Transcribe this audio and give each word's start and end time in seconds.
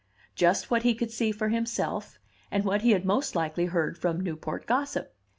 Just 0.33 0.71
what 0.71 0.81
he 0.81 0.95
could 0.95 1.11
see 1.11 1.31
for 1.31 1.49
himself, 1.49 2.17
and 2.49 2.65
what 2.65 2.81
he 2.81 2.89
had 2.89 3.05
most 3.05 3.35
likely 3.35 3.65
heard 3.67 3.99
from 3.99 4.19
Newport 4.19 4.65
gossip. 4.65 5.13